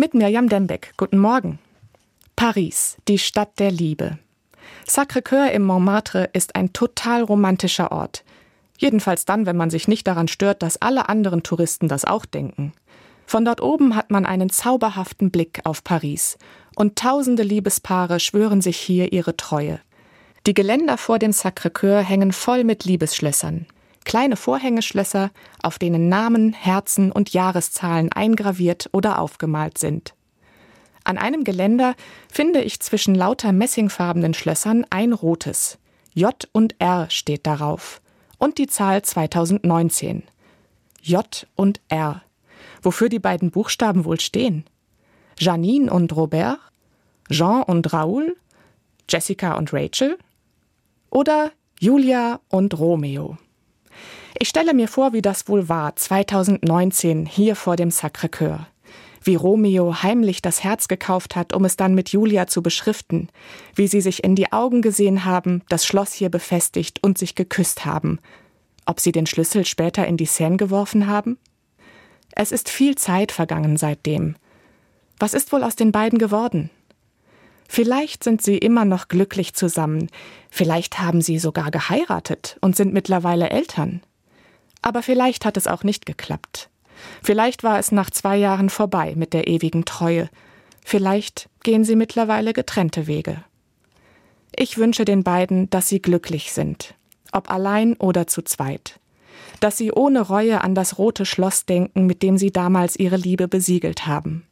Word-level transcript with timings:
Mit 0.00 0.14
Mirjam 0.14 0.48
Dembeck. 0.48 0.94
Guten 0.96 1.18
Morgen. 1.18 1.58
Paris, 2.34 2.96
die 3.06 3.18
Stadt 3.18 3.58
der 3.58 3.70
Liebe. 3.70 4.18
Sacré-Cœur 4.88 5.50
im 5.50 5.62
Montmartre 5.62 6.30
ist 6.32 6.56
ein 6.56 6.72
total 6.72 7.22
romantischer 7.22 7.92
Ort. 7.92 8.24
Jedenfalls 8.78 9.26
dann, 9.26 9.44
wenn 9.44 9.58
man 9.58 9.68
sich 9.68 9.88
nicht 9.88 10.06
daran 10.06 10.26
stört, 10.26 10.62
dass 10.62 10.80
alle 10.80 11.10
anderen 11.10 11.42
Touristen 11.42 11.86
das 11.86 12.06
auch 12.06 12.24
denken. 12.24 12.72
Von 13.26 13.44
dort 13.44 13.60
oben 13.60 13.94
hat 13.94 14.10
man 14.10 14.24
einen 14.24 14.48
zauberhaften 14.48 15.30
Blick 15.30 15.60
auf 15.64 15.84
Paris. 15.84 16.38
Und 16.76 16.96
tausende 16.96 17.42
Liebespaare 17.42 18.20
schwören 18.20 18.62
sich 18.62 18.78
hier 18.78 19.12
ihre 19.12 19.36
Treue. 19.36 19.80
Die 20.46 20.54
Geländer 20.54 20.96
vor 20.96 21.18
dem 21.18 21.32
Sacré-Cœur 21.32 22.00
hängen 22.00 22.32
voll 22.32 22.64
mit 22.64 22.86
Liebesschlössern. 22.86 23.66
Kleine 24.04 24.36
Vorhängeschlösser, 24.36 25.30
auf 25.62 25.78
denen 25.78 26.08
Namen, 26.08 26.52
Herzen 26.52 27.12
und 27.12 27.32
Jahreszahlen 27.32 28.10
eingraviert 28.12 28.88
oder 28.92 29.18
aufgemalt 29.18 29.78
sind. 29.78 30.14
An 31.04 31.18
einem 31.18 31.44
Geländer 31.44 31.94
finde 32.30 32.62
ich 32.62 32.80
zwischen 32.80 33.14
lauter 33.14 33.52
messingfarbenen 33.52 34.34
Schlössern 34.34 34.84
ein 34.90 35.12
rotes. 35.12 35.78
J 36.12 36.48
und 36.52 36.76
R 36.78 37.08
steht 37.10 37.46
darauf. 37.46 38.00
Und 38.38 38.58
die 38.58 38.66
Zahl 38.66 39.02
2019. 39.02 40.24
J 41.02 41.46
und 41.56 41.80
R. 41.88 42.22
Wofür 42.82 43.08
die 43.08 43.18
beiden 43.18 43.50
Buchstaben 43.50 44.04
wohl 44.04 44.20
stehen? 44.20 44.64
Janine 45.38 45.90
und 45.90 46.14
Robert? 46.16 46.58
Jean 47.30 47.62
und 47.62 47.92
Raoul? 47.92 48.36
Jessica 49.08 49.54
und 49.54 49.72
Rachel? 49.72 50.18
Oder 51.10 51.52
Julia 51.78 52.40
und 52.48 52.78
Romeo? 52.78 53.38
Ich 54.38 54.48
stelle 54.48 54.74
mir 54.74 54.88
vor, 54.88 55.12
wie 55.12 55.22
das 55.22 55.48
wohl 55.48 55.68
war 55.68 55.96
2019 55.96 57.26
hier 57.26 57.56
vor 57.56 57.76
dem 57.76 57.90
Sacré-Cœur. 57.90 58.66
Wie 59.22 59.34
Romeo 59.34 60.02
heimlich 60.02 60.40
das 60.40 60.64
Herz 60.64 60.88
gekauft 60.88 61.36
hat, 61.36 61.52
um 61.52 61.64
es 61.64 61.76
dann 61.76 61.94
mit 61.94 62.10
Julia 62.10 62.46
zu 62.46 62.62
beschriften. 62.62 63.28
Wie 63.74 63.86
sie 63.86 64.00
sich 64.00 64.24
in 64.24 64.34
die 64.34 64.52
Augen 64.52 64.80
gesehen 64.80 65.24
haben, 65.24 65.62
das 65.68 65.84
Schloss 65.84 66.12
hier 66.12 66.30
befestigt 66.30 67.02
und 67.02 67.18
sich 67.18 67.34
geküsst 67.34 67.84
haben. 67.84 68.18
Ob 68.86 69.00
sie 69.00 69.12
den 69.12 69.26
Schlüssel 69.26 69.66
später 69.66 70.06
in 70.06 70.16
die 70.16 70.26
Seine 70.26 70.56
geworfen 70.56 71.06
haben? 71.06 71.38
Es 72.32 72.52
ist 72.52 72.70
viel 72.70 72.94
Zeit 72.94 73.32
vergangen 73.32 73.76
seitdem. 73.76 74.36
Was 75.18 75.34
ist 75.34 75.52
wohl 75.52 75.64
aus 75.64 75.76
den 75.76 75.92
beiden 75.92 76.18
geworden? 76.18 76.70
Vielleicht 77.68 78.24
sind 78.24 78.42
sie 78.42 78.58
immer 78.58 78.84
noch 78.84 79.06
glücklich 79.08 79.54
zusammen, 79.54 80.08
vielleicht 80.50 80.98
haben 80.98 81.20
sie 81.20 81.38
sogar 81.38 81.70
geheiratet 81.70 82.56
und 82.60 82.74
sind 82.74 82.92
mittlerweile 82.92 83.50
Eltern. 83.50 84.00
Aber 84.82 85.02
vielleicht 85.02 85.44
hat 85.44 85.56
es 85.56 85.66
auch 85.66 85.84
nicht 85.84 86.06
geklappt. 86.06 86.70
Vielleicht 87.22 87.62
war 87.62 87.78
es 87.78 87.92
nach 87.92 88.10
zwei 88.10 88.36
Jahren 88.36 88.70
vorbei 88.70 89.14
mit 89.16 89.32
der 89.32 89.48
ewigen 89.48 89.84
Treue. 89.84 90.28
Vielleicht 90.84 91.48
gehen 91.62 91.84
sie 91.84 91.96
mittlerweile 91.96 92.52
getrennte 92.52 93.06
Wege. 93.06 93.44
Ich 94.54 94.78
wünsche 94.78 95.04
den 95.04 95.22
beiden, 95.22 95.70
dass 95.70 95.88
sie 95.88 96.02
glücklich 96.02 96.52
sind, 96.52 96.94
ob 97.32 97.50
allein 97.50 97.96
oder 97.96 98.26
zu 98.26 98.42
zweit. 98.42 98.98
Dass 99.60 99.76
sie 99.76 99.92
ohne 99.92 100.20
Reue 100.20 100.62
an 100.62 100.74
das 100.74 100.98
rote 100.98 101.26
Schloss 101.26 101.66
denken, 101.66 102.06
mit 102.06 102.22
dem 102.22 102.38
sie 102.38 102.50
damals 102.50 102.96
ihre 102.96 103.16
Liebe 103.16 103.46
besiegelt 103.46 104.06
haben. 104.06 104.46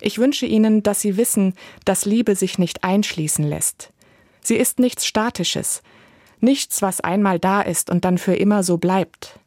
Ich 0.00 0.18
wünsche 0.18 0.46
ihnen, 0.46 0.82
dass 0.82 1.00
sie 1.00 1.16
wissen, 1.16 1.54
dass 1.84 2.04
Liebe 2.04 2.34
sich 2.34 2.58
nicht 2.58 2.82
einschließen 2.82 3.44
lässt. 3.44 3.92
Sie 4.42 4.56
ist 4.56 4.80
nichts 4.80 5.06
Statisches, 5.06 5.82
nichts, 6.40 6.82
was 6.82 7.00
einmal 7.00 7.38
da 7.38 7.62
ist 7.62 7.88
und 7.88 8.04
dann 8.04 8.18
für 8.18 8.34
immer 8.34 8.64
so 8.64 8.78
bleibt. 8.78 9.38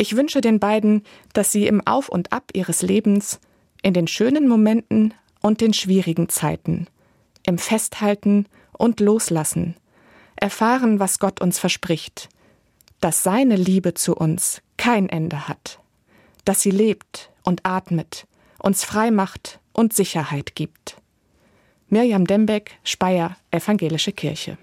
Ich 0.00 0.14
wünsche 0.14 0.40
den 0.40 0.60
beiden, 0.60 1.02
dass 1.32 1.50
sie 1.50 1.66
im 1.66 1.84
Auf 1.84 2.08
und 2.08 2.32
Ab 2.32 2.52
ihres 2.54 2.82
Lebens, 2.82 3.40
in 3.82 3.94
den 3.94 4.06
schönen 4.06 4.46
Momenten 4.46 5.12
und 5.42 5.60
den 5.60 5.74
schwierigen 5.74 6.28
Zeiten, 6.28 6.86
im 7.44 7.58
Festhalten 7.58 8.46
und 8.72 9.00
Loslassen, 9.00 9.74
erfahren, 10.36 11.00
was 11.00 11.18
Gott 11.18 11.40
uns 11.40 11.58
verspricht, 11.58 12.28
dass 13.00 13.24
seine 13.24 13.56
Liebe 13.56 13.94
zu 13.94 14.14
uns 14.14 14.62
kein 14.76 15.08
Ende 15.08 15.48
hat, 15.48 15.80
dass 16.44 16.62
sie 16.62 16.70
lebt 16.70 17.30
und 17.42 17.66
atmet, 17.66 18.28
uns 18.60 18.84
frei 18.84 19.10
macht 19.10 19.58
und 19.72 19.92
Sicherheit 19.92 20.54
gibt. 20.54 20.96
Mirjam 21.88 22.24
Dembeck, 22.24 22.78
Speyer, 22.84 23.36
Evangelische 23.50 24.12
Kirche. 24.12 24.56